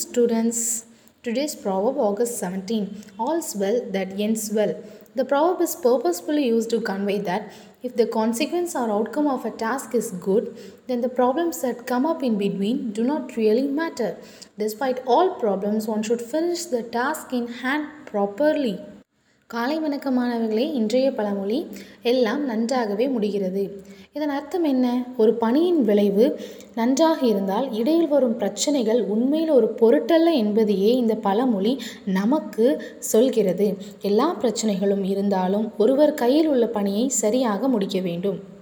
students. 0.00 0.86
Today's 1.22 1.54
proverb, 1.54 1.98
August 1.98 2.38
17. 2.38 3.04
All's 3.18 3.54
well 3.54 3.80
that 3.90 4.18
ends 4.18 4.50
well. 4.52 4.74
The 5.14 5.24
proverb 5.24 5.60
is 5.60 5.74
purposefully 5.76 6.46
used 6.46 6.70
to 6.70 6.80
convey 6.80 7.18
that 7.18 7.52
if 7.82 7.96
the 7.96 8.06
consequence 8.06 8.76
or 8.76 8.90
outcome 8.90 9.26
of 9.26 9.44
a 9.44 9.50
task 9.50 9.94
is 9.94 10.10
good, 10.12 10.56
then 10.86 11.00
the 11.00 11.08
problems 11.08 11.62
that 11.62 11.86
come 11.86 12.06
up 12.06 12.22
in 12.22 12.36
between 12.38 12.92
do 12.92 13.02
not 13.02 13.36
really 13.36 13.66
matter. 13.66 14.16
Despite 14.58 15.02
all 15.06 15.34
problems, 15.34 15.88
one 15.88 16.02
should 16.02 16.20
finish 16.20 16.64
the 16.64 16.82
task 16.82 17.32
in 17.32 17.48
hand 17.48 17.88
properly. 18.06 18.80
காலை 19.52 19.78
வணக்க 19.78 20.10
மாணவர்களே 20.10 20.72
இன்றைய 20.72 21.12
பழமொழி 21.12 21.66
எல்லாம் 22.02 22.44
நன்றாகவே 22.44 23.08
முடிகிறது. 23.08 23.82
இதன் 24.12 24.28
அர்த்தம் 24.28 24.64
என்ன? 24.64 25.04
ஒரு 25.16 25.34
பணியின் 25.34 25.82
விளைவு 25.82 26.40
நன்றாக 26.74 27.26
இருந்தால் 27.26 27.72
இடையில் 27.72 28.08
வரும் 28.08 28.36
பிரச்சனைகள் 28.36 29.02
உண்மையில் 29.02 29.50
ஒரு 29.50 29.74
பொருட்டல்ல 29.80 30.32
என்பதையே 30.32 30.96
இந்த 30.96 31.14
பழமொழி 31.14 31.80
நமக்கு 32.04 32.82
சொல்கிறது. 32.98 33.76
எல்லா 34.00 34.36
பிரச்சனைகளும் 34.40 35.04
இருந்தாலும் 35.04 35.72
ஒருவர் 35.78 36.14
கையில் 36.14 36.46
உள்ள 36.46 36.66
பணியை 36.66 37.08
சரியாக 37.08 37.68
முடிக்க 37.68 38.00
வேண்டும். 38.00 38.58